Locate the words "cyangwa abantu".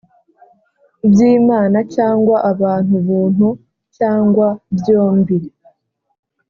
1.95-2.95